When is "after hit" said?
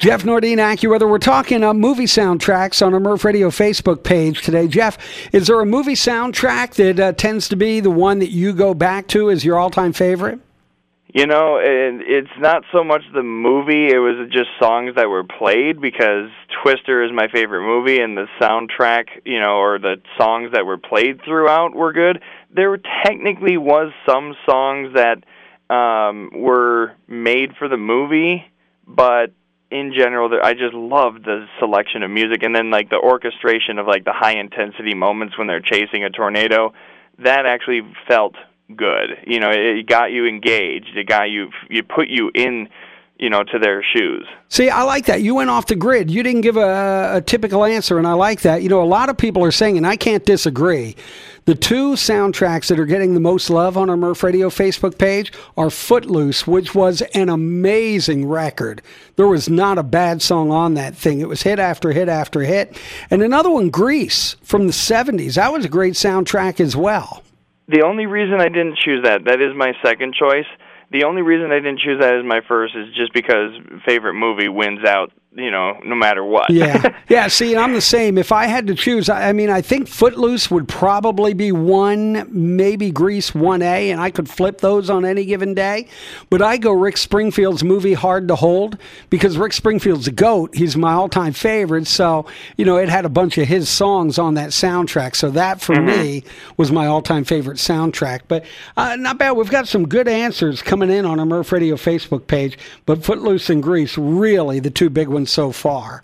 61.58-62.08, 62.08-62.78